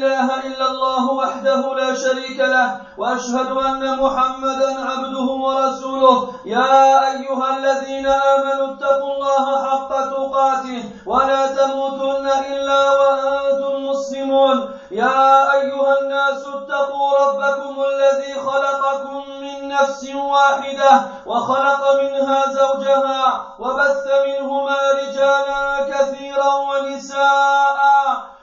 [0.00, 6.16] إله إلا الله وحده لا شريك له وأشهد أن محمدا عبده ورسوله.
[6.44, 14.70] يا أيها الذين آمنوا اتقوا الله حق تقاته ولا تموتن إلا وأنتم مسلمون.
[14.90, 20.92] يا أيها الناس اتقوا ربكم الذي خلقكم من نفس واحدة
[21.26, 23.24] وخلق منها زوجها
[23.58, 27.80] وبث منهما رجالا كثيرا ونساء.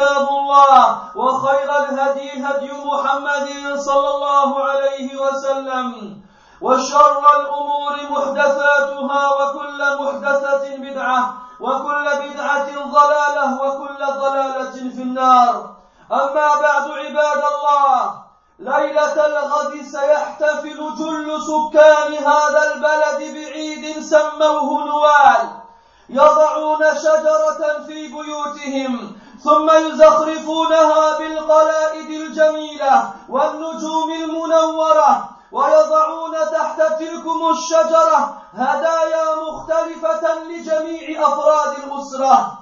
[0.00, 3.48] كتاب الله وخير الهدي هدي محمد
[3.78, 6.16] صلى الله عليه وسلم
[6.60, 15.70] وشر الأمور محدثاتها وكل محدثة بدعة وكل بدعة ضلالة وكل ضلالة في النار.
[16.12, 18.14] أما بعد عباد الله
[18.58, 25.60] ليلة الغد سيحتفل جل سكان هذا البلد بعيد سموه نوال
[26.08, 39.34] يضعون شجرة في بيوتهم ثم يزخرفونها بالقلائد الجميلة والنجوم المنورة ويضعون تحت تلكم الشجرة هدايا
[39.34, 42.58] مختلفة لجميع أفراد الأسرة.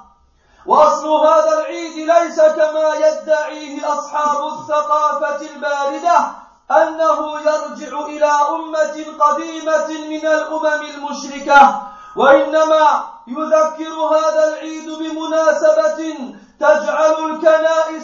[0.66, 6.30] وأصل هذا العيد ليس كما يدعيه أصحاب الثقافة الباردة
[6.70, 11.82] أنه يرجع إلى أمة قديمة من الأمم المشركة
[12.16, 16.47] وإنما يذكر هذا العيد بمناسبة تجعل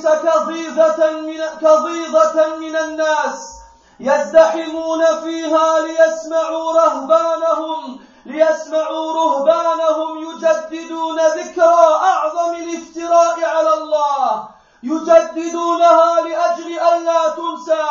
[0.05, 3.55] كظيظة من, كظيظة من الناس
[4.01, 14.49] يزدحمون فيها ليسمعوا رهبانهم ليسمعوا رهبانهم يجددون ذكرى أعظم الافتراء على الله
[14.83, 17.85] يجددونها لأجل ألا تنسى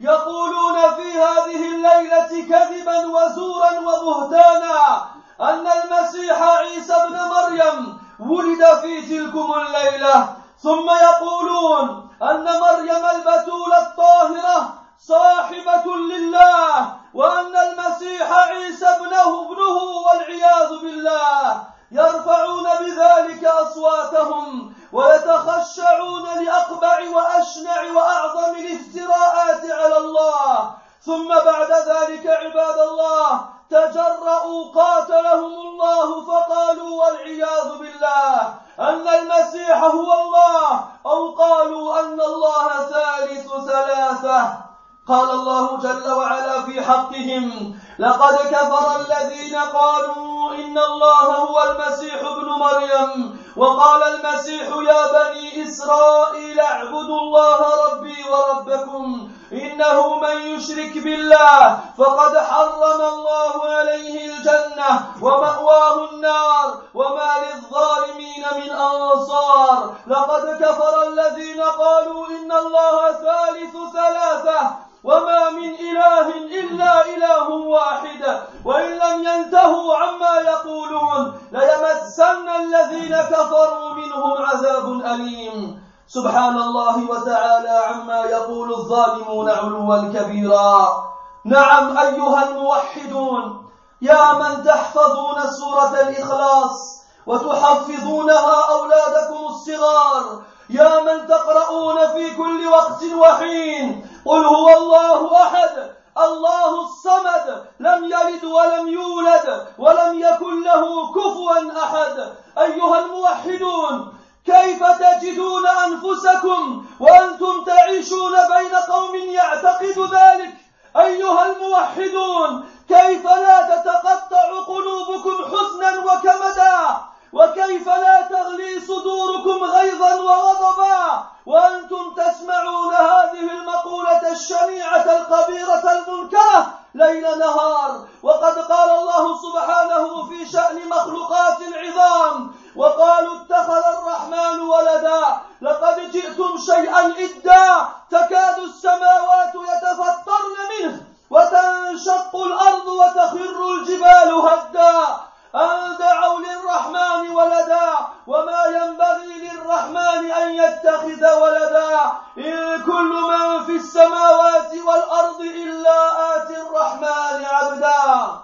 [0.00, 5.06] يقولون في هذه الليلة كذبا وزورا وبهتانا
[5.40, 10.39] أن المسيح عيسى ابن مريم ولد في تلكم الليلة.
[10.62, 14.74] ثم يقولون أن مريم البتول الطاهرة
[15.08, 19.76] صاحبة لله وأن المسيح عيسى ابنه ابنه
[20.06, 21.62] والعياذ بالله.
[21.92, 30.70] يرفعون بذلك أصواتهم ويتخشعون لأقبع وأشنع وأعظم الافتراءات على الله.
[31.06, 38.54] ثم بعد ذلك عباد الله تجرؤوا قاتلهم الله فقالوا والعياذ بالله.
[38.80, 44.70] أن المسيح هو الله أو قالوا أن الله ثالث ثلاثة.
[45.08, 52.48] قال الله جل وعلا في حقهم لقد كفر الذين قالوا إن الله هو المسيح ابن
[52.48, 53.40] مريم.
[53.56, 59.30] وقال المسيح يا بني إسرائيل اعبدوا الله ربي وربكم.
[59.52, 64.90] إنه من يشرك بالله فقد حرم الله عليه الجنة
[65.22, 66.74] ومأواه النار.
[66.94, 69.94] وما للظالمين من أنصار.
[70.06, 74.89] لقد كفر الذين قالوا إن الله ثالث ثلاثة.
[75.04, 76.26] وما من إله
[76.60, 78.42] إلا إله واحد.
[78.64, 85.82] وإن لم ينتهوا عما يقولون ليمسن الذين كفروا منهم عذاب أليم.
[86.06, 91.10] سبحان الله وتعالى عما يقول الظالمون علوا كبيرا.
[91.44, 93.70] نعم أيها الموحدون
[94.02, 104.09] يا من تحفظون سورة الإخلاص وتحفظونها أولادكم الصغار يا من تقرؤون في كل وقت وحين
[104.26, 112.32] قل هو الله أحد الله الصمد لم يلد ولم يولد ولم يكن له كفوا أحد.
[112.58, 114.14] أيها الموحدون
[114.46, 120.54] كيف تجدون أنفسكم وأنتم تعيشون بين قوم يعتقد ذلك؟
[120.96, 127.00] أيها الموحدون كيف لا تتقطع قلوبكم حزنا وكمدا؟
[127.32, 138.06] وكيف لا تغلي صدوركم غيظا وغضبا؟ وأنتم تسمعون هذه المقولة الشنيعة القبيرة المنكرة ليل نهار.
[138.22, 145.40] وقد قال الله سبحانه في شأن مخلوقات العظام وقالوا اتخذ الرحمن ولدا.
[145.62, 155.29] لقد جئتم شيئا إدا تكاد السماوات يتفطرن منه وتنشق الأرض وتخر الجبال هدا.
[155.54, 157.90] أن دعوا للرحمن ولدا
[158.26, 162.12] وما ينبغي للرحمن أن يتخذ ولدا.
[162.38, 165.98] إن كل من في السماوات والأرض إلا
[166.36, 168.40] آتي الرحمن عبدا.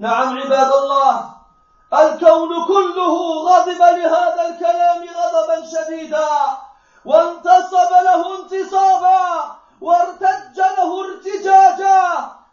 [0.00, 1.30] نعم عباد الله
[1.92, 3.14] الكون كله
[3.48, 6.28] غضب لهذا الكلام غضبا شديدا.
[7.04, 12.02] وانتصب له انتصابا وارتج له ارتجاجا.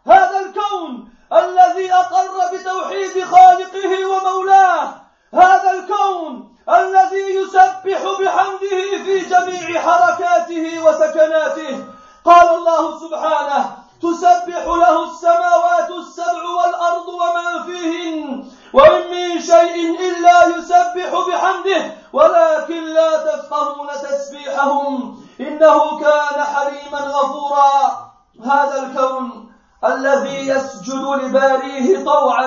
[0.06, 4.94] هذا الكون الذي أقر بتوحيد خالقه ومولاه.
[5.34, 11.84] هذا الكون الذي يسبح بحمده في جميع حركاته وسكناته
[12.24, 21.28] قال الله سبحانه تسبح له السماوات السبع والأرض وما فيهن وإن من شيء إلا يسبح
[21.28, 28.10] بحمده ولكن لا تفقهون تسبيحهم إنه كان حليما غفورا
[28.44, 29.52] هذا الكون
[29.84, 32.46] الذي يسجد لباريه طوعا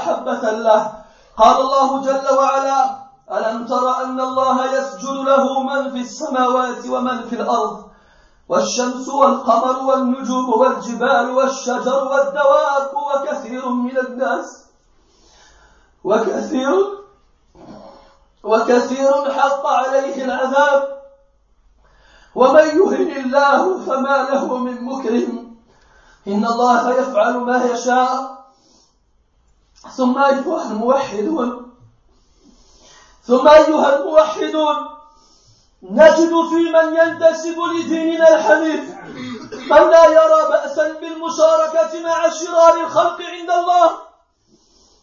[0.00, 0.92] ومحبة له.
[1.36, 2.96] قال الله جل وعلا
[3.32, 7.84] ألم تر أن الله يسجد له من في السماوات ومن في الأرض؟
[8.48, 14.64] والشمس والقمر والنجوم والجبال والشجر والدواب وكثير من الناس.
[16.04, 17.00] وكثير
[18.44, 21.00] وكثير حق عليه العذاب.
[22.34, 25.56] ومن يهن الله فما له من مكرم.
[26.28, 28.39] إن الله يفعل ما يشاء.
[29.88, 31.76] ثم أيها الموحدون
[33.26, 34.76] ثم أيها الموحدون
[35.82, 38.94] نجد في من ينتسب لديننا الحنيف
[39.52, 43.98] من لا يرى بأسا بالمشاركة مع شرار الخلق عند الله.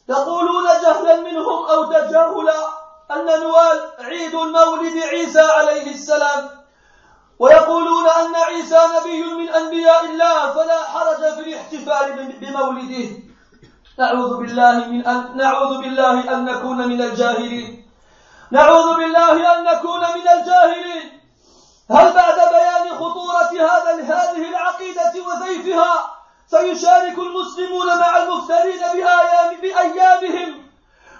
[0.10, 2.68] يقولون جهلا منهم أو تجاهلا
[3.12, 6.50] أن نوال عيد المولد عيسى عليه السلام.
[7.40, 13.27] ويقولون أن عيسى نبي من أنبياء الله فلا حرج في الاحتفال بمولده.
[14.00, 17.86] نعوذ بالله من أن نعوذ بالله أن نكون من الجاهلين.
[18.52, 21.22] نعوذ بالله أن نكون من الجاهلين.
[21.92, 26.18] هل بعد بيان خطورة هذا هذه العقيدة وزيفها
[26.48, 28.82] سيشارك المسلمون مع المفترين
[29.62, 30.64] بأيامهم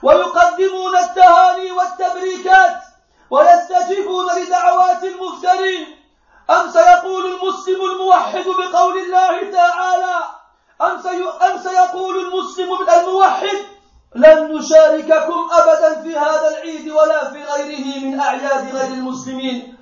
[0.04, 2.78] ويقدمون التهاني والتبريكات
[3.30, 5.98] ويستجيبون لدعوات المفترين؟
[6.50, 10.37] أم سيقول المسلم الموحد بقول الله تعالى
[10.82, 11.24] أم, سي...
[11.52, 13.58] أم سيقول المسلم الموحد
[14.16, 19.78] لن نشارككم أبدا في هذا العيد ولا في غيره من أعياد غير المسلمين.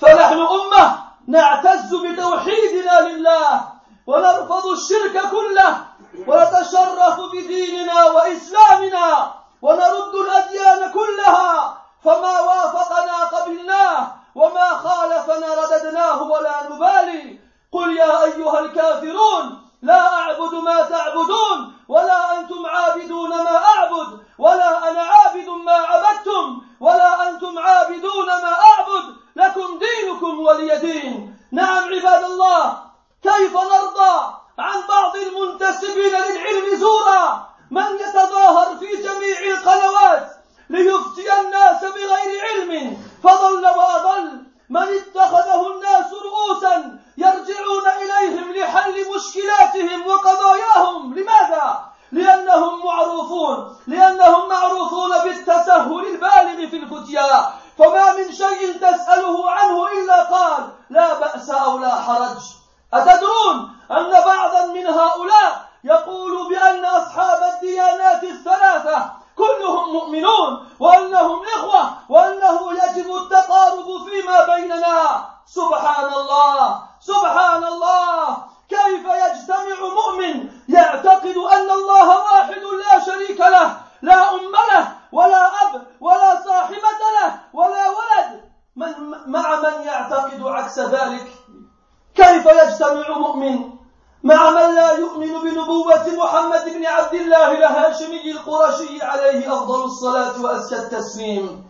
[0.00, 0.98] فنحن أمة
[1.28, 3.60] نعتز بتوحيدنا لله
[4.06, 5.84] ونرفض الشرك كله
[6.26, 17.38] ونتشرف بديننا وإسلامنا ونرد الأديان كلها فما وافقنا قبلناه وما خالفنا رددناه ولا نبالي.
[17.72, 25.02] قل يا أيها الكافرون لا أعبد ما تعبدون ولا أنتم عابدون ما أعبد ولا أنا
[25.02, 31.36] عابد ما عبدتم ولا أنتم عابدون ما أعبد لكم دينكم ولي دين.
[31.52, 32.82] نعم عباد الله
[33.22, 40.30] كيف نرضى عن بعض المنتسبين للعلم زورا؟ من يتظاهر في جميع القنوات
[40.70, 51.14] ليفتي الناس بغير علم فضل وأضل؟ من اتخذه الناس رؤوسا يرجعون إليهم لحل مشكلاتهم وقضاياهم.
[51.14, 51.80] لماذا؟
[52.12, 57.52] لأنهم معروفون لأنهم معروفون بالتسهل البالغ في الفتيا.
[57.78, 62.38] فما من شيء تسأله عنه إلا قال لا بأس أو لا حرج.
[62.94, 72.58] أتدرون أن بعضا من هؤلاء يقول بأن أصحاب الديانات الثلاثة كلهم مؤمنون وأنهم إخوة وأنه
[72.72, 75.24] يجب التقارب فيما بيننا.
[75.46, 78.36] سبحان الله سبحان الله.
[78.68, 85.86] كيف يجتمع مؤمن يعتقد أن الله واحد لا شريك له لا أم له ولا أب
[86.00, 88.44] ولا صاحبة له ولا ولد
[88.76, 88.92] من
[89.26, 91.26] مع من يعتقد عكس ذلك
[92.14, 93.70] كيف يجتمع مؤمن
[94.22, 99.84] مع من لا يؤمن بنبوة محمد بن عبد الله الهاشمي القرشي عليه أفضل
[100.38, 101.68] وأزكى التسليم.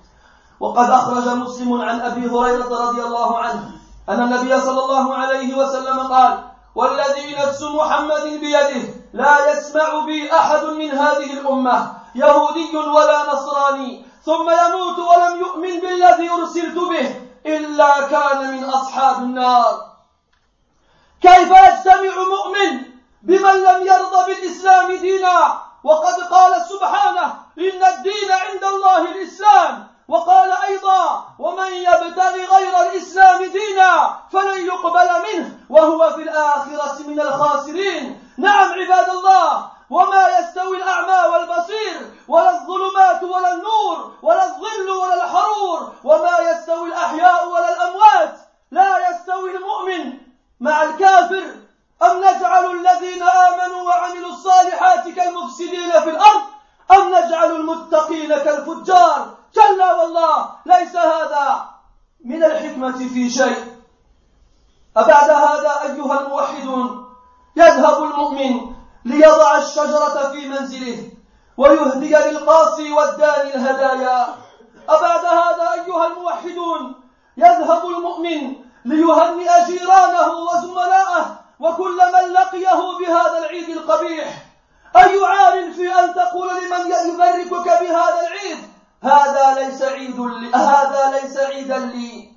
[0.61, 3.71] وقد أخرج مسلم عن أبي هريرة رضي الله عنه
[4.09, 6.45] أن النبي صلى الله عليه وسلم قال
[6.75, 8.83] والذي نفس محمد بيده
[9.13, 16.31] لا يسمع بي أحد من هذه الأمة يهودي ولا نصراني ثم يموت ولم يؤمن بالذي
[16.31, 19.89] أرسلت به إلا كان من أصحاب النار.
[21.21, 22.81] كيف يجتمع مؤمن
[23.23, 29.89] بمن لم يرضى بالإسلام دينا؟ وقد قال سبحانه إن الدين عند الله الإسلام.
[30.09, 38.33] وقال أيضا ومن يبتغي غير الإسلام دينا فلن يقبل منه وهو في الآخرة من الخاسرين.
[38.39, 45.93] نعم عباد الله وما يستوي الأعمى والبصير ولا الظلمات ولا النور ولا الظل ولا الحرور
[46.05, 48.39] وما يستوي الأحياء ولا الأموات.
[48.71, 50.19] لا يستوي المؤمن
[50.61, 51.45] مع الكافر.
[52.03, 52.67] أم نجعل
[55.49, 56.43] كالمفسدين في الأرض؟
[56.93, 61.69] أم نجعل المتقين كالفجار؟ كلا والله ليس هذا
[62.25, 63.79] من الحكمة في شيء.
[64.97, 67.15] أبعد هذا أيها الموحدون.
[67.57, 68.73] يذهب المؤمن
[69.05, 71.11] ليضع الشجرة في منزله
[71.57, 74.27] ويهدي للقاصي والداني الهدايا.
[74.89, 76.95] أبعد هذا أيها الموحدون.
[77.37, 84.48] يذهب المؤمن ليهنئ جيرانه وزملاءه وكل من لقيه بهذا العيد القبيح.
[84.97, 88.69] أي عار في أن تقول لمن يبركك بهذا العيد؟
[89.03, 92.33] هذا ليس عيد لي هذا ليس عيدا لي.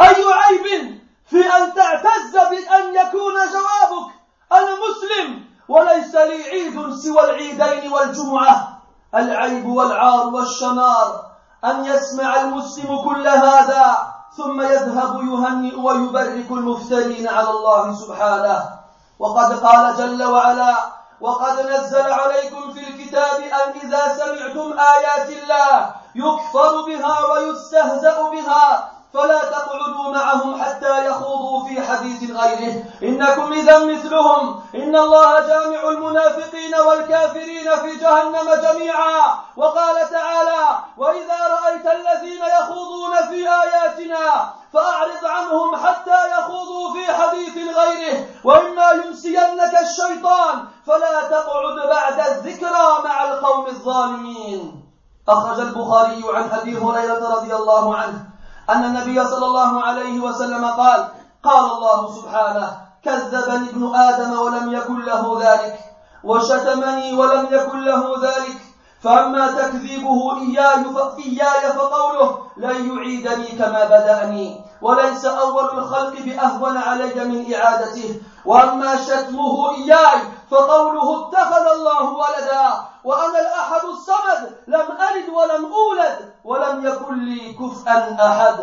[0.00, 4.12] أي عيب في أن تعتز بأن يكون جوابك
[4.52, 8.78] أنا مسلم وليس لي عيد سوى العيدين والجمعة.
[9.14, 11.26] العيب والعار والشنار
[11.64, 18.84] أن يسمع المسلم كل هذا ثم يذهب يهنئ ويبرك المفترين على الله سبحانه.
[19.18, 20.93] وقد قال جل وعلا
[21.24, 29.38] وقد نزل عليكم في الكتاب أن إذا سمعتم آيات الله يكفر بها ويستهزأ بها فلا
[29.38, 32.84] تقعدوا معهم حتى يخوضوا في حديث غيره.
[33.02, 34.62] إنكم إذا مثلهم.
[34.74, 39.38] إن الله جامع المنافقين والكافرين في جهنم جميعا.
[39.56, 48.26] وقال تعالى وإذا رأيت الذين يخوضون في آياتنا فأعرض عنهم حتى يخوضوا في حديث غيره.
[48.44, 54.84] وإما ينسينك الشيطان فلا تقعد بعد الذكرى مع القوم الظالمين.
[55.28, 58.26] أخرج البخاري عن أبي هريرة رضي الله عنه
[58.70, 61.08] أن النبي صلى الله عليه وسلم قال
[61.44, 65.78] قال الله سبحانه كذبني ابن آدم ولم يكن له ذلك
[66.24, 68.56] وشتمني ولم يكن له ذلك
[69.04, 70.84] فأما تكذيبه إياي
[71.26, 78.20] إياي فقوله لن يعيدني كما بدأني وليس أول الخلق بأهون علي من إعادته.
[78.44, 80.20] وأما شتمه إياي
[80.50, 82.68] فقوله اتخذ الله ولدا
[83.04, 88.58] وأنا الأحد الصمد لم ألد ولم أولد ولم يكن لي كفءا أحد.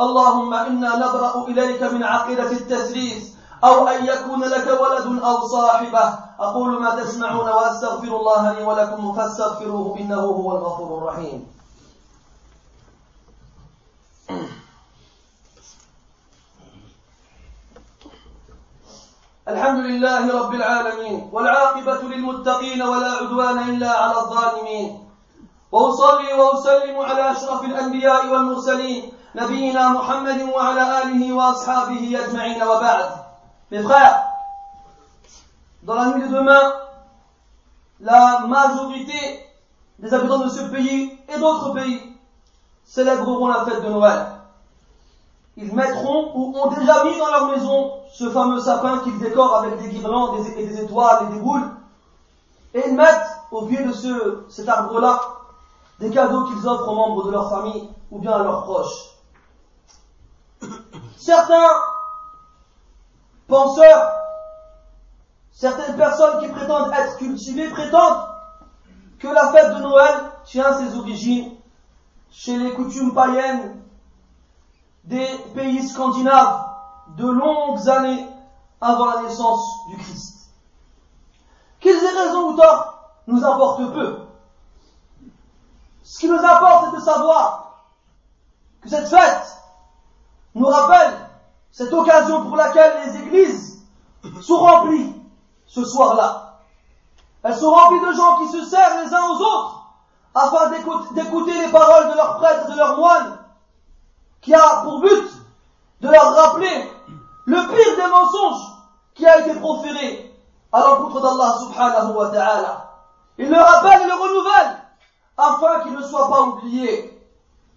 [0.00, 3.33] اللهم إنا نبرأ إليك من عقيدة التثليث
[3.64, 6.18] أو أن يكون لك ولد أو صاحبة.
[6.40, 11.54] أقول ما تسمعون وأستغفر الله لي ولكم فاستغفروه إنه هو الغفور الرحيم.
[19.48, 25.08] الحمد لله رب العالمين والعاقبة للمتقين ولا عدوان إلا على الظالمين.
[25.72, 32.62] وأصلي وأسلم على أشرف الأنبياء والمرسلين نبينا محمد وعلى آله وأصحابه أجمعين.
[32.62, 33.23] وبعد
[33.74, 34.22] Mes frères,
[35.82, 36.74] dans la nuit de demain,
[37.98, 39.18] la majorité
[39.98, 42.00] des habitants de ce pays et d'autres pays
[42.84, 44.26] célébreront la fête de Noël.
[45.56, 49.82] Ils mettront ou ont déjà mis dans leur maison ce fameux sapin qu'ils décorent avec
[49.82, 51.68] des guirlandes et des étoiles et des boules.
[52.74, 55.20] Et ils mettent au pied de ce, cet arbre-là
[55.98, 59.16] des cadeaux qu'ils offrent aux membres de leur famille ou bien à leurs proches.
[61.16, 61.66] Certains
[63.48, 64.12] penseurs,
[65.50, 68.28] certaines personnes qui prétendent être cultivées prétendent
[69.18, 71.52] que la fête de Noël tient ses origines
[72.30, 73.80] chez les coutumes païennes
[75.04, 76.64] des pays scandinaves
[77.16, 78.28] de longues années
[78.80, 80.50] avant la naissance du Christ.
[81.80, 82.94] Qu'ils aient raison ou tort
[83.26, 84.18] nous importe peu.
[86.02, 87.84] Ce qui nous importe, c'est de savoir
[88.82, 89.58] que cette fête
[90.54, 91.14] nous rappelle
[91.74, 93.82] cette occasion pour laquelle les églises
[94.40, 95.12] sont remplies
[95.66, 96.60] ce soir-là.
[97.42, 99.84] Elles sont remplies de gens qui se servent les uns aux autres
[100.36, 103.38] afin d'écouter les paroles de leurs prêtres, de leurs moines,
[104.40, 105.28] qui a pour but
[106.00, 106.92] de leur rappeler
[107.46, 108.66] le pire des mensonges
[109.14, 110.32] qui a été proféré
[110.72, 112.90] à l'encontre d'Allah subhanahu wa ta'ala.
[113.36, 114.78] Ils le rappellent et le renouvellent
[115.36, 117.20] afin qu'ils ne soient pas oubliés.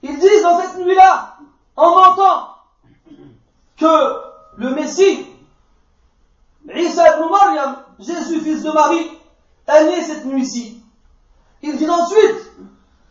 [0.03, 1.37] Ils disent dans cette nuit-là,
[1.75, 2.56] en mentant,
[3.77, 4.21] que
[4.57, 5.27] le Messie,
[6.73, 9.11] Isa ibn Maryam, Jésus fils de Marie,
[9.67, 10.81] est né cette nuit-ci.
[11.61, 12.51] Ils disent ensuite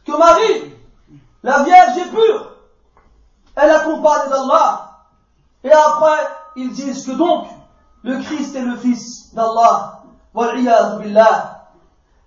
[0.05, 0.75] que Marie,
[1.43, 2.53] la Vierge est pure,
[3.57, 4.91] elle accompagne d'Allah.
[5.65, 7.49] Et après, ils disent que donc,
[8.03, 10.03] le Christ est le Fils d'Allah.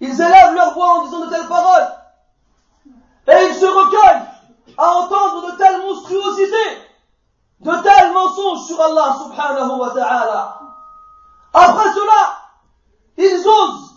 [0.02, 1.88] Ils élèvent leur voix en disant de telles paroles.
[3.28, 4.28] Et ils se recueillent
[4.78, 6.89] à entendre de telles monstruosités,
[8.58, 10.60] sur Allah subhanahu wa ta'ala.
[11.54, 12.38] Après cela,
[13.18, 13.96] ils osent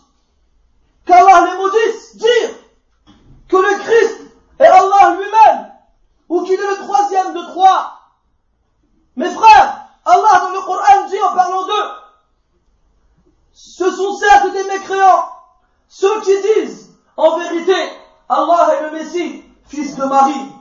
[1.07, 2.51] qu'Allah les maudisse, dire
[3.49, 4.21] que le Christ
[4.59, 5.73] est Allah lui-même,
[6.29, 7.99] ou qu'il est le troisième de trois.
[9.17, 11.91] Mes frères, Allah dans le Coran dit en parlant d'eux,
[13.53, 15.29] ce sont certes des mécréants,
[15.89, 17.75] ceux qui disent, en vérité,
[18.29, 20.53] Allah est le Messie, fils de Marie.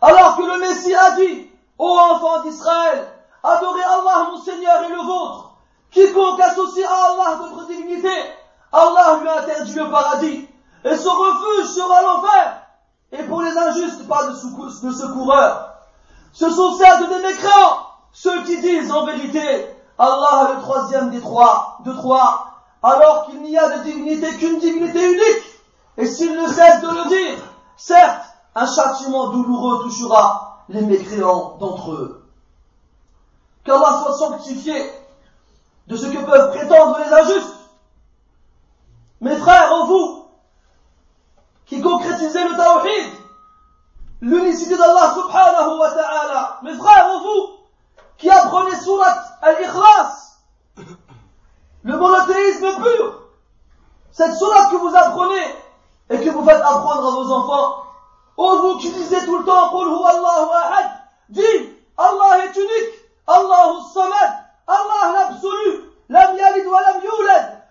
[0.00, 5.02] Alors que le Messie a dit, ô enfants d'Israël, adorez Allah mon Seigneur et le
[5.02, 5.52] vôtre.
[5.90, 8.12] Quiconque associe à Allah notre divinité,
[8.72, 10.48] Allah lui a interdit le paradis.
[10.84, 12.62] Et son refuge sera l'enfer.
[13.12, 15.74] Et pour les injustes, pas de, secoureurs.
[16.32, 19.66] Ce sont certes des mécréants, ceux qui disent en vérité,
[19.98, 22.46] Allah est le troisième des trois, de trois,
[22.82, 25.44] alors qu'il n'y a de divinité qu'une divinité unique.
[25.96, 27.38] Et s'ils ne cessent de le dire,
[27.76, 32.17] certes, un châtiment douloureux touchera les mécréants d'entre eux.
[33.68, 34.90] Qu'Allah soit sanctifié
[35.88, 37.54] de ce que peuvent prétendre les injustes.
[39.20, 40.24] Mes frères, en vous,
[41.66, 43.12] qui concrétisez le tawhid,
[44.22, 46.60] l'unicité d'Allah subhanahu wa ta'ala.
[46.62, 47.48] Mes frères, en vous,
[48.16, 50.38] qui apprenez surat al-ikhlas,
[51.82, 53.22] le monothéisme pur,
[54.12, 55.44] cette surat que vous apprenez
[56.08, 57.82] et que vous faites apprendre à vos enfants,
[58.38, 60.90] ô vous qui disiez tout le temps, Qul Allahu ahad,
[61.98, 62.97] Allah est unique,
[63.28, 64.30] Allahu samad,
[64.66, 67.02] Allah l'absolu, lam yalid wa lam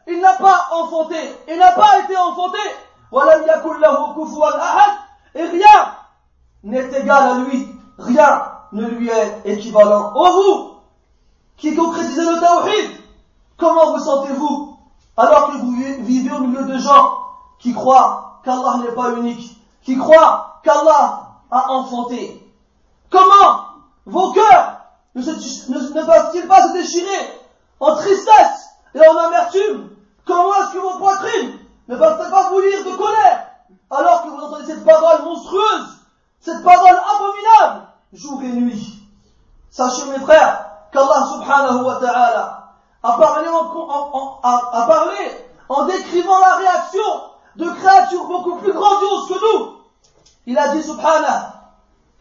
[0.07, 1.17] il n'a pas enfanté,
[1.49, 2.59] il n'a pas été enfanté,
[5.35, 5.95] et rien
[6.63, 10.13] n'est égal à lui, rien ne lui est équivalent.
[10.15, 10.75] Ô vous,
[11.57, 12.91] qui concrétisez le tawhid,
[13.57, 14.77] comment vous sentez-vous
[15.17, 15.71] alors que vous
[16.05, 17.17] vivez au milieu de gens
[17.59, 22.43] qui croient qu'Allah n'est pas unique, qui croient qu'Allah a enfanté?
[23.09, 23.65] Comment
[24.05, 24.76] vos cœurs
[25.21, 27.41] ne, ne peuvent-ils pas se déchirer
[27.79, 29.89] en tristesse et en amertume?
[30.25, 33.47] Comment est-ce que vos poitrines ne peuvent-elles pas bouillir de colère
[33.89, 35.97] alors que vous entendez cette parole monstrueuse,
[36.41, 38.99] cette parole abominable, jour et nuit.
[39.69, 43.47] Sachez mes frères qu'Allah subhanahu wa ta'ala a parlé
[45.69, 47.03] en, décrivant la réaction
[47.55, 49.77] de créatures beaucoup plus grandioses que nous.
[50.45, 51.43] Il a dit subhanahu,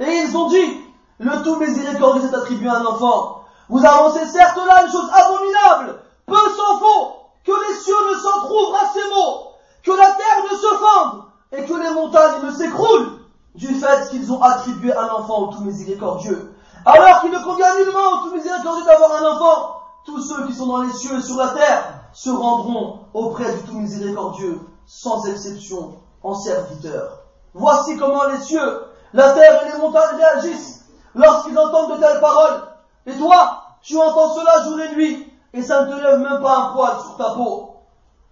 [0.00, 0.85] et ils ont dit,
[1.18, 3.44] le tout miséricordieux s'est attribué à un enfant.
[3.68, 8.76] Vous avancez certes là une chose abominable, peu s'en faut, que les cieux ne s'entr'ouvrent
[8.76, 9.52] à ces mots,
[9.82, 13.20] que la terre ne se fende, et que les montagnes ne s'écroulent,
[13.54, 16.54] du fait qu'ils ont attribué un enfant au tout miséricordieux.
[16.84, 20.66] Alors qu'il ne convient nullement au tout miséricordieux d'avoir un enfant, tous ceux qui sont
[20.66, 25.94] dans les cieux et sur la terre se rendront auprès du tout miséricordieux, sans exception,
[26.22, 27.22] en serviteurs.
[27.54, 30.75] Voici comment les cieux, la terre et les montagnes réagissent
[31.16, 32.62] lorsqu'ils entendent de telles paroles.
[33.06, 36.56] Et toi, tu entends cela jour et nuit, et ça ne te lève même pas
[36.56, 37.76] un poil sur ta peau.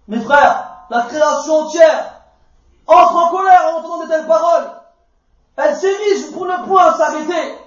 [0.07, 2.21] Mes frères, la création entière
[2.87, 4.69] entre en colère en entendant de telles paroles.
[5.57, 7.57] Elle s'érige pour ne point s'arrêter.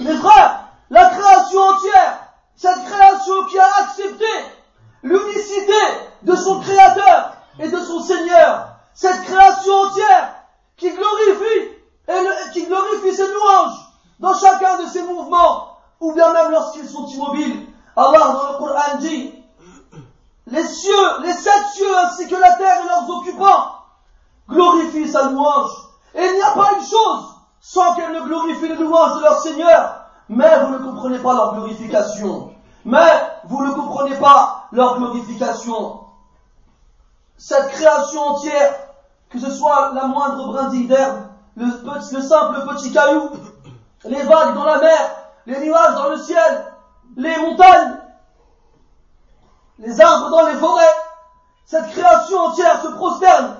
[0.00, 2.18] Mes frères, la création entière,
[2.56, 4.24] cette création qui a accepté
[5.02, 5.72] l'unicité
[6.22, 10.34] de son Créateur et de son Seigneur, cette création entière
[10.76, 11.70] qui glorifie
[12.08, 13.85] et qui glorifie ses louanges
[14.20, 18.98] dans chacun de ses mouvements, ou bien même lorsqu'ils sont immobiles, Allah dans le Coran
[18.98, 19.32] dit,
[20.46, 23.72] les cieux, les sept cieux ainsi que la terre et leurs occupants
[24.48, 25.70] glorifient sa louange.
[26.14, 29.38] Et il n'y a pas une chose sans qu'elle ne glorifie les louanges de leur
[29.40, 30.02] Seigneur.
[30.28, 32.52] Mais vous ne comprenez pas leur glorification.
[32.84, 33.10] Mais
[33.44, 36.00] vous ne comprenez pas leur glorification.
[37.36, 38.74] Cette création entière,
[39.30, 41.26] que ce soit la moindre brindille d'herbe,
[41.56, 43.30] le simple petit caillou,
[44.08, 45.16] les vagues dans la mer,
[45.46, 46.72] les nuages dans le ciel,
[47.16, 47.98] les montagnes,
[49.78, 50.94] les arbres dans les forêts,
[51.64, 53.56] cette création entière se prosterne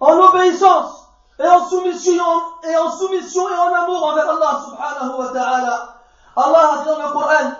[0.00, 1.06] en obéissance
[1.38, 2.24] et en soumission
[2.64, 5.96] et en amour envers Allah subhanahu wa ta'ala.
[6.36, 7.52] Allah a dit dans le Coran,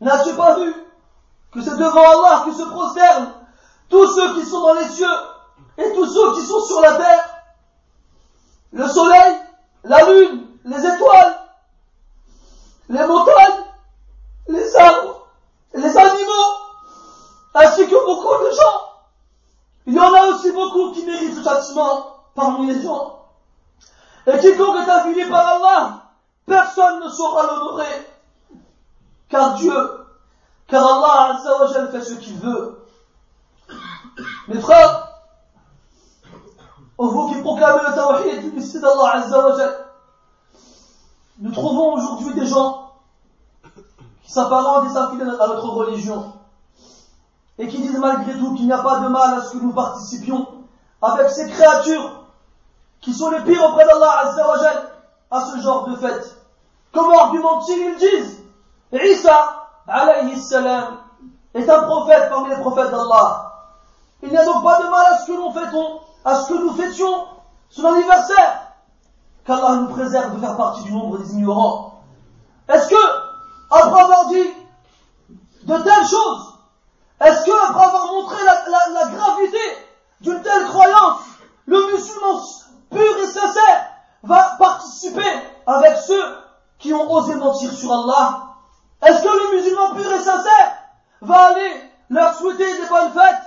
[0.00, 0.74] n'as-tu pas vu
[1.52, 3.32] que c'est devant Allah que se prosternent
[3.88, 5.06] tous ceux qui sont dans les cieux
[5.78, 7.24] et tous ceux qui sont sur la terre,
[8.72, 9.36] le soleil,
[9.84, 11.38] la lune, les étoiles,
[12.88, 13.64] les montagnes,
[14.48, 15.26] les arbres,
[15.74, 16.56] les animaux,
[17.54, 18.82] ainsi que beaucoup de gens.
[19.86, 23.18] Il y en a aussi beaucoup qui méritent le châtiment parmi les gens.
[24.26, 26.02] Et quiconque est affilié par Allah,
[26.46, 28.08] personne ne saura l'honorer.
[29.28, 29.74] Car Dieu,
[30.68, 31.40] car Allah
[31.90, 32.78] fait ce qu'il veut.
[34.48, 35.08] Mes frères,
[36.98, 39.24] vous qui proclamez le tawhid, l'unicité d'Allah
[41.42, 42.92] nous trouvons aujourd'hui des gens
[44.22, 46.32] qui s'apparentent et s'affilent à notre religion
[47.58, 49.72] et qui disent malgré tout qu'il n'y a pas de mal à ce que nous
[49.72, 50.46] participions
[51.02, 52.22] avec ces créatures
[53.00, 54.88] qui sont les pires auprès d'Allah Azzawajal
[55.32, 56.36] à ce genre de fête.
[56.92, 57.76] Comment argumentent-ils?
[57.76, 58.38] Ils disent
[58.92, 60.98] Isa, alayhi salam,
[61.54, 63.52] est un prophète parmi les prophètes d'Allah.
[64.22, 66.54] Il n'y a donc pas de mal à ce que nous fêtons, à ce que
[66.54, 67.26] nous fêtions
[67.68, 68.61] son anniversaire.
[69.44, 72.02] qu'Allah nous préserve de faire partie du nombre des ignorants.
[72.68, 73.04] Est-ce que,
[73.70, 74.48] après avoir dit
[75.64, 76.58] de telles choses,
[77.20, 79.58] est-ce que, après avoir montré la, gravité
[80.20, 81.20] d'une telle croyance,
[81.66, 82.40] le musulman
[82.90, 83.86] pur et sincère
[84.22, 85.30] va participer
[85.66, 86.36] avec ceux
[86.78, 88.54] qui ont osé mentir sur Allah?
[89.02, 90.72] Est-ce que le musulman pur et sincère
[91.20, 93.42] va aller leur souhaiter des bonnes fêtes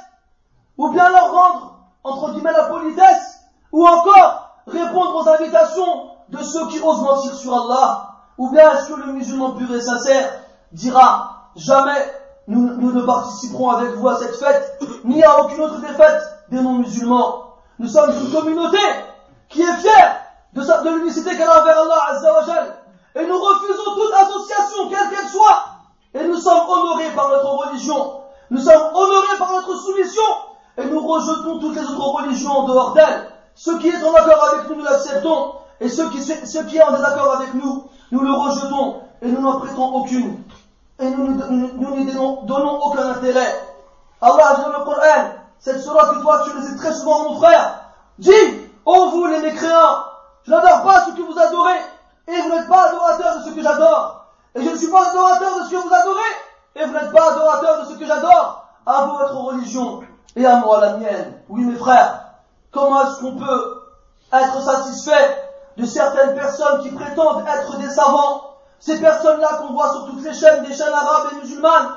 [0.77, 3.39] ou bien leur rendre, entre guillemets, la politesse
[3.71, 8.89] ou encore répondre aux invitations de ceux qui osent mentir sur Allah Ou bien est-ce
[8.89, 10.31] que le musulman pur et sincère
[10.71, 12.13] dira jamais
[12.47, 16.61] nous, ne participerons avec vous à cette fête, ni à aucune autre des fêtes des
[16.61, 17.55] non-musulmans.
[17.79, 18.77] Nous sommes une communauté
[19.49, 20.21] qui est fière
[20.53, 22.77] de, de l'unicité qu'elle a envers Allah
[23.15, 25.65] Et nous refusons toute association, quelle qu'elle soit.
[26.13, 28.21] Et nous sommes honorés par notre religion.
[28.51, 30.23] Nous sommes honorés par notre soumission.
[30.77, 33.31] Et nous rejetons toutes les autres religions en dehors d'elle.
[33.55, 35.53] Ce qui est en accord avec nous, nous l'acceptons.
[35.79, 39.01] Et ce qui, ce qui est en désaccord avec nous, nous le rejetons.
[39.21, 40.43] Et nous n'en prêtons aucune
[40.99, 43.61] et nous ne donnons, aucun intérêt.
[44.21, 47.37] Allah a dit dans le Coran, cette surah que toi tu récites très souvent mon
[47.37, 47.79] frère,
[48.17, 48.31] dit,
[48.85, 50.03] ô vous les mécréants,
[50.43, 51.79] je n'adore pas ce que vous adorez,
[52.27, 54.25] et vous n'êtes pas adorateurs de ce que j'adore.
[54.55, 56.21] Et je ne suis pas adorateur de ce que vous adorez,
[56.75, 58.65] et vous n'êtes pas adorateur de ce que j'adore.
[58.85, 60.01] À vous votre religion,
[60.35, 61.33] et à moi la mienne.
[61.49, 62.24] Oui mes frères,
[62.75, 63.81] comment est-ce qu'on peut
[64.31, 68.41] être satisfait de certaines personnes qui prétendent être des savants?
[68.79, 71.95] Ces personnes-là qu'on voit sur toutes les chaînes, des chaînes arabes et musulmanes,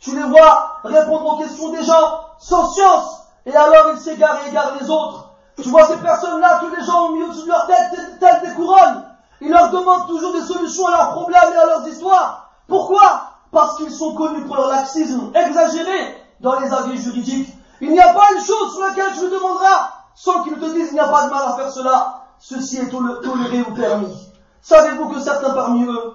[0.00, 4.50] tu les vois répondre aux questions des gens sans science, et alors ils s'égarent et
[4.50, 5.30] égarent les autres.
[5.56, 8.54] Tu vois ces personnes-là que les gens ont mis au-dessus de leur tête, telles des
[8.54, 9.04] couronnes.
[9.40, 12.50] Ils leur demandent toujours des solutions à leurs problèmes et à leurs histoires.
[12.68, 13.22] Pourquoi?
[13.50, 17.48] Parce qu'ils sont connus pour leur laxisme exagéré dans les avis juridiques.
[17.80, 20.88] Il n'y a pas une chose sur laquelle tu le demanderas sans qu'ils te disent
[20.90, 22.24] il n'y a pas de mal à faire cela.
[22.40, 24.32] Ceci est toléré ou permis.
[24.60, 26.14] Savez-vous que certains parmi eux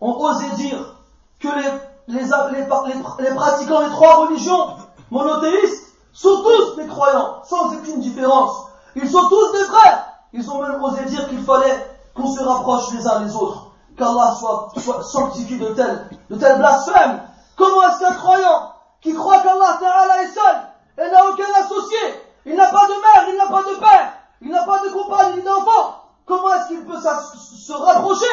[0.00, 0.94] ont osé dire
[1.40, 1.48] que
[2.08, 4.68] les, pratiquants des trois religions
[5.10, 8.66] monothéistes sont tous des croyants, sans aucune différence.
[8.94, 10.06] Ils sont tous des frères.
[10.32, 14.32] Ils ont même osé dire qu'il fallait qu'on se rapproche les uns les autres, qu'Allah
[14.38, 17.20] soit, sanctifié de tels de tel blasphèmes.
[17.56, 21.98] Comment est-ce qu'un croyant qui croit qu'Allah est seul et n'a aucun associé,
[22.46, 25.36] il n'a pas de mère, il n'a pas de père, il n'a pas de compagne
[25.36, 26.00] ni d'enfant,
[26.30, 28.24] Comment est-ce qu'il peut se rapprocher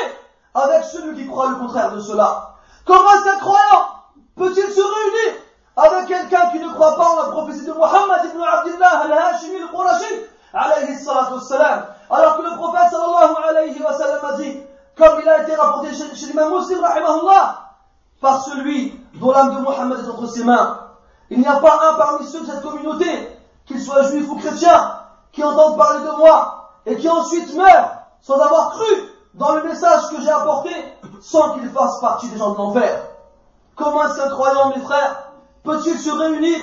[0.54, 2.54] avec celui qui croit le contraire de cela?
[2.86, 3.88] Comment est-ce qu'un croyant
[4.36, 5.42] peut-il se réunir
[5.76, 10.14] avec quelqu'un qui ne croit pas en la prophétie de Muhammad ibn Abdullah al-Hashimi al-Qurashi
[10.54, 10.96] alayhi
[12.10, 14.62] alors que le prophète sallallahu alayhi wa sallam a dit
[14.96, 17.62] comme il a été rapporté chez, chez l'imam muslim rahimahullah
[18.22, 20.82] par celui dont l'âme de Muhammad est entre ses mains.
[21.32, 23.37] Il n'y a pas un parmi ceux de cette communauté
[23.68, 24.94] qu'il soit juif ou chrétien
[25.32, 28.86] qui entende parler de moi et qui ensuite meurt sans avoir cru
[29.36, 30.72] dans le message que j'ai apporté
[31.22, 33.04] sans qu'il fasse partie des gens de l'enfer.
[33.76, 35.32] Comment est-ce qu'un croyant, mes frères,
[35.64, 36.60] peut-il se réunir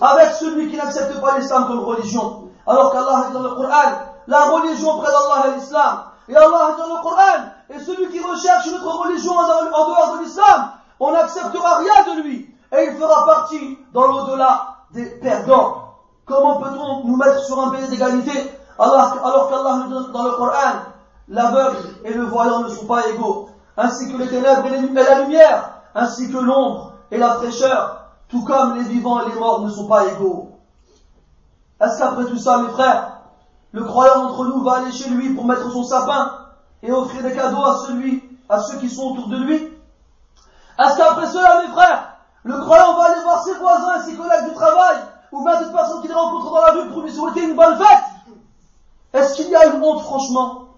[0.00, 3.92] avec celui qui n'accepte pas l'islam comme religion Alors qu'Allah dit dans le Coran,
[4.26, 6.04] la religion près d'Allah est l'islam.
[6.28, 10.18] Et Allah dit dans le Coran, et celui qui recherche une autre religion en dehors
[10.18, 12.54] de l'islam, on n'acceptera rien de lui.
[12.72, 15.81] Et il fera partie dans l'au-delà des perdants.
[16.32, 18.32] Comment peut-on nous mettre sur un pied d'égalité
[18.78, 20.54] alors, qu'Allah nous dit dans le Coran,
[21.28, 25.74] l'aveugle et le voyant ne sont pas égaux, ainsi que les ténèbres et, la lumière,
[25.94, 29.86] ainsi que l'ombre et la fraîcheur, tout comme les vivants et les morts ne sont
[29.86, 30.52] pas égaux.
[31.80, 33.18] Est-ce qu'après tout ça, mes frères,
[33.72, 36.32] le croyant d'entre nous va aller chez lui pour mettre son sapin
[36.82, 39.56] et offrir des cadeaux à celui, à ceux qui sont autour de lui?
[40.78, 44.48] Est-ce qu'après cela, mes frères, le croyant va aller voir ses voisins et ses collègues
[44.48, 44.96] du travail,
[45.32, 48.04] ou bien cette personne qu'il rencontre dans la rue pour lui souhaiter une bonne fête.
[49.14, 50.68] Est-ce qu'il y a une honte, franchement,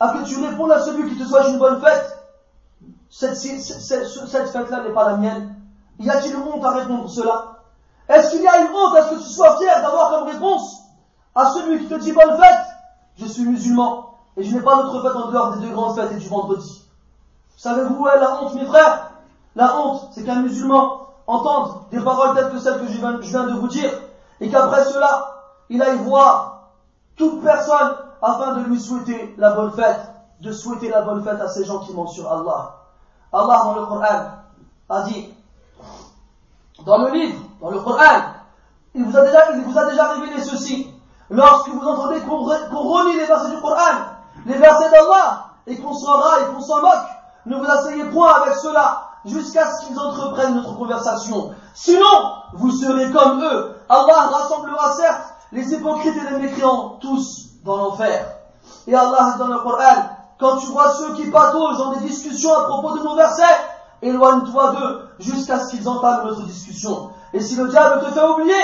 [0.00, 2.18] à que tu répondes à celui qui te souhaite une bonne fête?
[3.10, 5.54] Cette, fête-là n'est pas la mienne.
[5.98, 7.58] Y a-t-il une honte à répondre cela?
[8.08, 10.80] Est-ce qu'il y a une honte à ce que tu sois fier d'avoir comme réponse
[11.34, 12.66] à celui qui te dit bonne fête?
[13.16, 16.12] Je suis musulman et je n'ai pas d'autre fête en dehors des deux grandes fêtes
[16.12, 16.84] et du vendredi.
[17.56, 19.12] Savez-vous où est la honte, mes frères?
[19.54, 23.12] La honte, c'est qu'un musulman entende des paroles telles que celles que je viens,
[23.44, 23.90] de vous dire
[24.40, 26.70] et qu'après cela, il aille voir
[27.16, 30.00] toute personne afin de lui souhaiter la bonne fête,
[30.40, 32.76] de souhaiter la bonne fête à ces gens qui mentent sur Allah.
[33.32, 34.20] Allah dans le Coran
[34.88, 35.32] a dit,
[36.84, 38.20] dans le livre, dans le Coran,
[38.94, 40.90] il vous a déjà, il vous a déjà révélé ceci.
[41.30, 43.76] Lorsque vous entendez qu'on renie les versets du Coran,
[44.46, 47.08] les versets d'Allah, et qu'on s'en et qu'on s'en moque,
[47.46, 51.52] ne vous asseyez point avec cela jusqu'à ce qu'ils entreprennent notre conversation.
[51.74, 53.74] Sinon, vous serez comme eux.
[53.88, 58.26] Allah rassemblera certes les hypocrites et les mécréants, tous dans l'enfer.
[58.86, 60.08] Et Allah dans le Coran,
[60.38, 63.42] quand tu vois ceux qui pataugent dans des discussions à propos de nos versets,
[64.02, 67.10] éloigne-toi d'eux jusqu'à ce qu'ils entament notre discussion.
[67.32, 68.54] Et si le diable te fait oublier,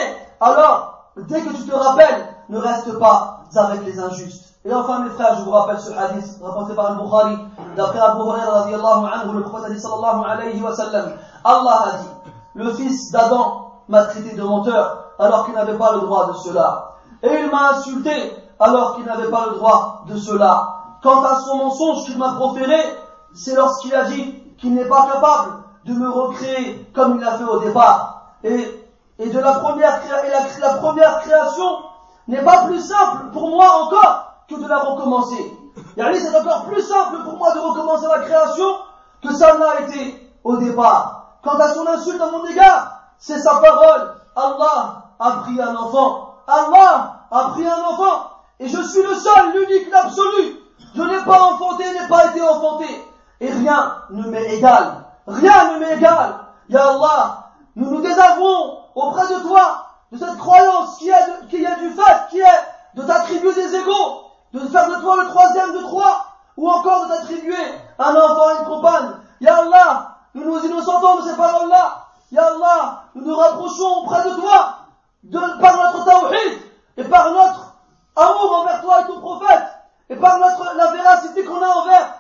[0.40, 4.50] alors, dès que tu te rappelles, ne reste pas avec les injustes.
[4.64, 7.38] Et enfin, mes frères, je vous rappelle ce hadith rapporté par Al-Bukhari,
[7.76, 11.12] d'après Abu Hurairah radiallahu anhu, le prophète a dit sallallahu alayhi wa sallam,
[11.44, 12.08] Allah a dit,
[12.54, 16.96] le fils d'Adam m'a traité de menteur alors qu'il n'avait pas le droit de cela.
[17.22, 18.12] Et il m'a insulté
[18.58, 20.76] alors qu'il n'avait pas le droit de cela.
[21.02, 22.78] Quant à son mensonge qu'il m'a proféré,
[23.34, 25.52] c'est lorsqu'il a dit qu'il n'est pas capable
[25.86, 28.34] de me recréer comme il l'a fait au départ.
[28.44, 28.86] Et,
[29.18, 31.64] et de la première, et la première création
[32.30, 35.56] n'est pas plus simple pour moi encore que de la recommencer.
[35.96, 38.76] c'est encore plus simple pour moi de recommencer la création
[39.22, 41.38] que ça n'a été au départ.
[41.42, 44.14] Quant à son insulte à mon égard, c'est sa parole.
[44.36, 46.34] Allah a pris un enfant.
[46.46, 48.30] Allah a pris un enfant.
[48.60, 50.56] Et je suis le seul, l'unique, l'absolu.
[50.94, 52.86] Je n'ai pas enfanté, n'ai pas été enfanté.
[53.40, 55.04] Et rien ne m'est égal.
[55.26, 56.40] Rien ne m'est égal.
[56.68, 56.86] Ya
[57.76, 62.28] nous nous désavouons auprès de toi de cette croyance qui est, qui est du fait,
[62.30, 66.68] qui est de t'attribuer des égaux, de faire de toi le troisième de trois, ou
[66.68, 69.10] encore de t'attribuer un enfant et une compagne.
[69.40, 72.06] Ya Allah, nous nous innocentons de ces paroles-là.
[72.32, 74.76] Ya Allah, nous nous rapprochons auprès de toi
[75.24, 76.58] de, par notre tawhid
[76.96, 77.74] et par notre
[78.16, 79.62] amour envers toi et ton prophète
[80.08, 82.14] et par notre, la véracité qu'on a envers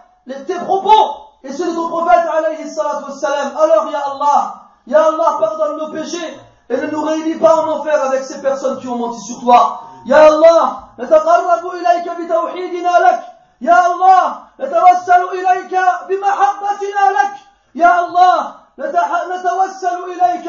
[0.46, 3.56] tes propos et ceux de ton prophète alayhi salatu wassalam.
[3.56, 4.54] Alors, Ya Allah,
[4.86, 6.38] Ya Allah, pardonne nos péchés
[6.70, 9.82] et ne nous réunis pas en enfer avec ces personnes qui ont menti sur toi.
[10.06, 13.20] Ya Allah, نتقرب إليك بتوحيدنا لك
[13.60, 15.74] يا الله نتوسل إليك
[16.08, 17.34] بمحبتنا لك
[17.74, 20.46] يا الله نتوسل إليك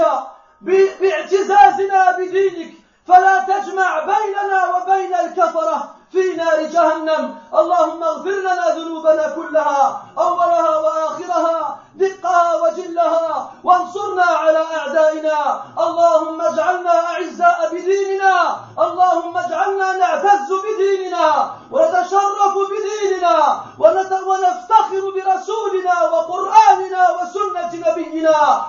[1.02, 2.74] باعتزازنا بدينك
[3.08, 7.36] فلا تجمع بيننا وبين الكفرة في نار جهنم.
[7.54, 15.64] اللهم اغفر لنا ذنوبنا كلها أولها وآخرها دقها وجلها وانصرنا على أعدائنا.
[15.80, 18.36] اللهم اجعلنا أعزاء بديننا.
[18.80, 23.38] اللهم اجعلنا نعتز بديننا ونتشرف بديننا
[23.80, 28.62] ونفتخر برسولنا وقرآننا وسنة نبينا.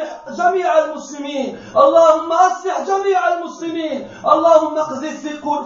[0.00, 1.72] أصلح جميع المسلمين.
[1.76, 4.10] اللهم أصلح جميع المسلمين.
[4.24, 5.20] اللهم اقذف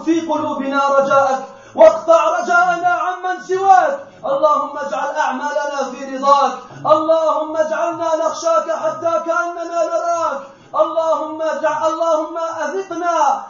[0.05, 1.43] في قلوبنا رجاءك.
[1.75, 3.99] واقطع رجاءنا عمن سواك.
[4.25, 6.53] اللهم اجعل أعمالنا في رضاك.
[6.85, 10.41] اللهم اجعلنا نخشاك حتى كأننا نراك.
[10.75, 13.43] اللهم اجعل اللهم أذقنا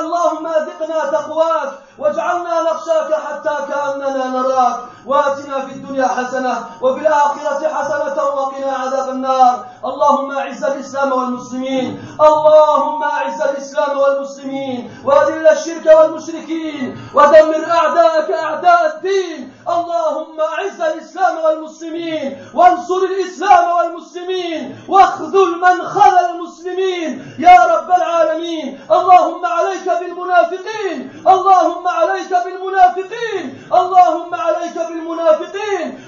[0.00, 1.72] اللهم أذقنا تقواك.
[1.98, 4.76] واجعلنا نخشاك حتى كأننا نراك.
[5.06, 9.66] واتنا في الدنيا حسنة وفي الآخرة حسنة وقنا عذاب النار.
[9.84, 12.04] اللهم أعز الإسلام والمسلمين.
[12.20, 14.90] اللهم أعز الإسلام والمسلمين.
[15.04, 16.96] وأذل الشرك والمشركين.
[17.14, 19.52] ودمر أعداءك أعداء الدين.
[19.68, 22.46] اللهم أعز الإسلام والمسلمين.
[22.54, 24.76] وانصر الإسلام والمسلمين.
[24.88, 27.36] واخذل من خذل المسلمين.
[27.38, 28.80] يا رب العالمين.
[28.90, 31.22] اللهم عليك بالمنافقين.
[31.26, 33.44] اللهم عليك بالمنافقين.
[33.72, 34.91] اللهم عليك بالمنافقين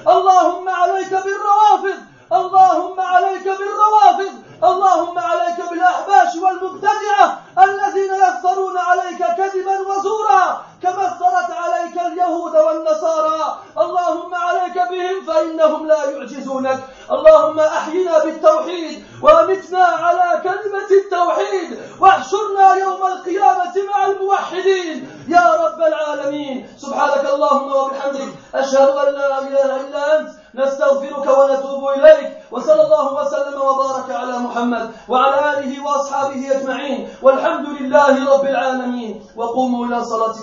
[0.09, 1.99] اللهم عليك بالروافض.
[2.33, 4.35] اللهم عليك بالروافض.
[4.65, 14.35] اللهم عليك بالأحباش والمبتدعة الذين يفترون عليك كذبا وزورا كما افترت عليك اليهود والنصارى اللهم
[14.35, 23.75] عليك بهم فإنهم لا يعجزونك اللهم أحينا بالتوحيد وأمتنا على كلمة التوحيد واحشرنا يوم القيامة
[23.91, 31.27] مع الموحدين يا رب العالمين سبحانك اللهم وبحمدك أشهد أن لا إله إلا أنت نستغفرك
[31.39, 38.45] ونتوب إليك وصلى الله وسلم وبارك على محمد وعلى آله وأصحابه أجمعين والحمد لله رب
[38.45, 39.87] العالمين وقوموا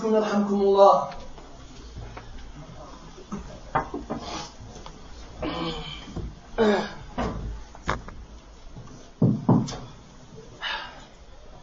[0.01, 1.03] صلاتكم يرحمكم الله.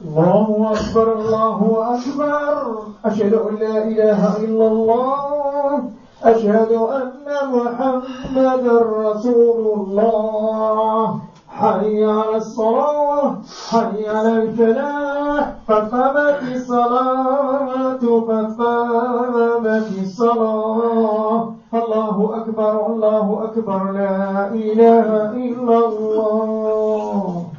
[0.03, 1.59] الله أكبر الله
[1.95, 2.83] أكبر.
[3.05, 5.91] أشهد أن لا إله إلا الله.
[6.23, 8.65] أشهد أن محمد
[9.03, 11.21] رسول الله.
[11.49, 15.18] حي على الصلاة حي على الفلاح.
[15.69, 21.55] قد قامت الصلاة قد قامت الصلاة.
[21.75, 27.53] الله أكبر الله أكبر لا إله إلا الله.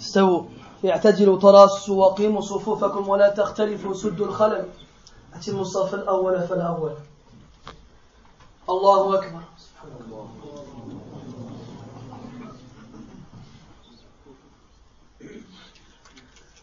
[0.00, 0.42] استووا
[0.84, 4.64] اعتدلوا تراصوا وقيموا صفوفكم ولا تختلفوا سدوا الخلل.
[5.36, 6.92] أتموا الصف الأول فالأول.
[8.70, 9.42] الله أكبر.
[9.58, 10.26] سبحان الله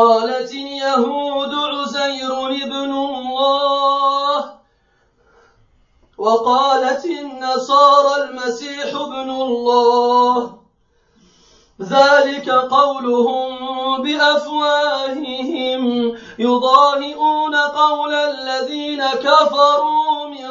[0.00, 4.44] وقالت اليهود عزير ابن الله.
[6.18, 10.52] وقالت النصارى المسيح ابن الله.
[11.82, 13.48] ذلك قولهم
[14.02, 15.82] بأفواههم.
[16.38, 20.50] يضاهئون قول الذين كفروا من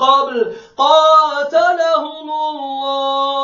[0.00, 0.56] قبل.
[0.78, 3.35] قاتلهم الله.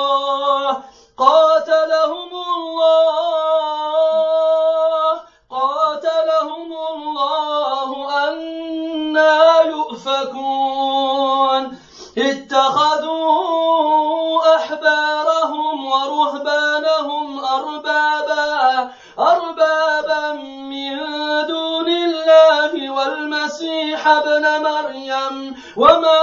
[24.06, 26.22] ابن مريم وما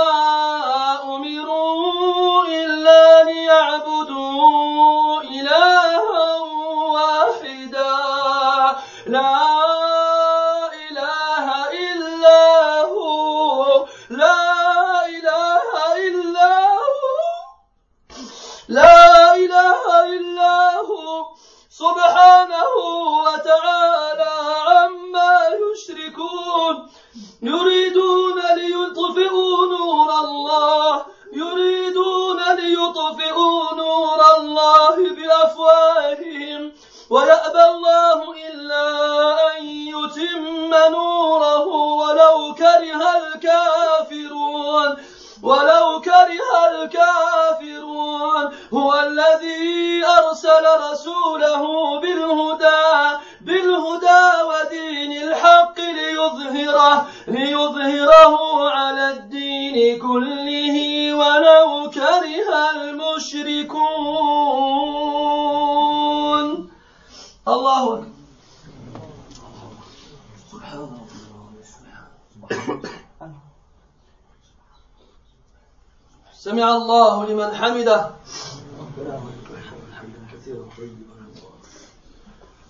[76.99, 78.11] الله لمن حمده.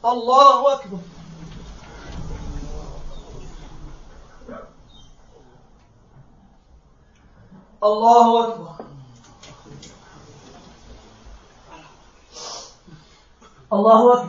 [0.06, 0.98] الله أكبر.
[7.84, 8.72] الله أكبر.
[13.74, 14.29] الله أكبر.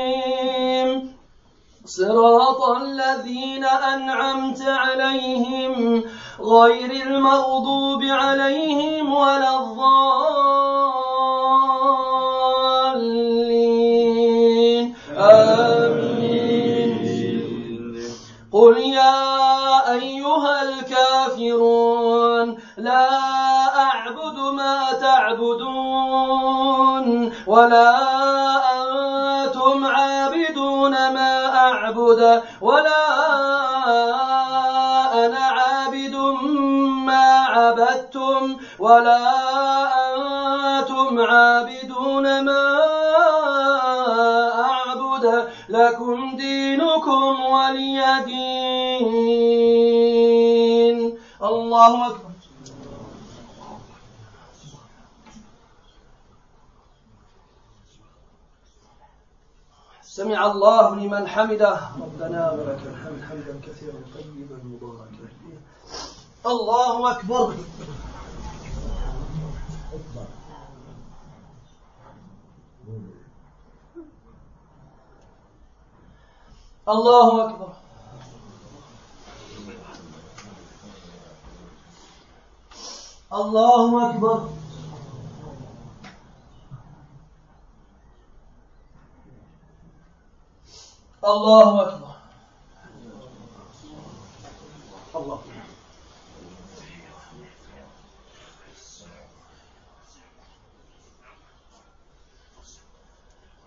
[1.97, 6.03] صراط الذين أنعمت عليهم
[6.41, 10.05] غير المغضوب عليهم ولا الضالين.
[15.17, 16.11] آمين.
[18.53, 23.09] قل يا أيها الكافرون لا
[23.79, 26.31] أعبد ما تعبدون
[27.47, 28.10] ولا
[32.19, 33.07] أعبد ولا
[35.25, 36.15] أنا عابد
[37.05, 39.19] ما عبدتم ولا
[40.15, 42.79] أنتم عابدون ما
[44.59, 49.61] أعبد لكم دينكم ولي دين.
[51.43, 52.20] الله أكبر.
[60.21, 61.79] سمع الله لمن حمده.
[62.01, 65.27] ربنا ولك الحمد حمدا كثيرا طيبا مباركا.
[66.45, 67.55] الله أكبر.
[76.89, 77.73] الله أكبر.
[83.33, 84.49] الله أكبر.
[91.25, 92.15] الله أكبر.
[95.15, 95.43] الله.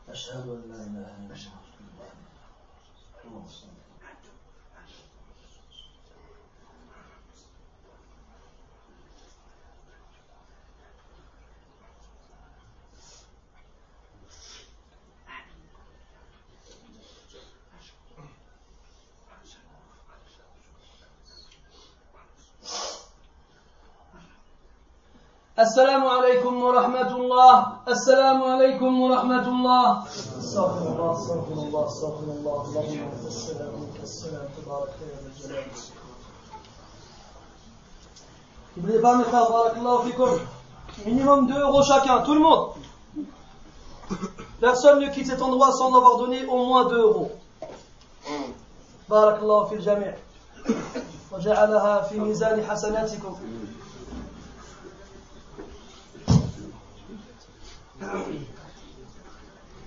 [0.08, 1.63] أشهد أن لا إله إلا الله.
[25.58, 27.66] السلام عليكم ورحمة الله.
[27.88, 30.02] السلام عليكم ورحمة الله.
[30.38, 35.70] استغفر الله استغفر الله استغفر الله اللهم انت السلام منك السلام تبارك يا ذا الجلال
[39.02, 40.30] pas mes frères, barakallahu fikum,
[41.06, 42.70] minimum 2 euros chacun, tout le monde.
[44.60, 47.30] Personne ne quitte cet endroit sans avoir donné au moins 2 euros.
[49.08, 50.14] barakallahu في الجميع
[51.32, 53.36] وجعلها في ميزان حسناتكم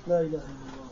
[0.08, 0.88] لا إله إلا الله.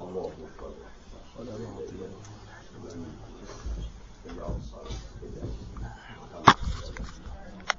[0.00, 0.70] الله أكبر.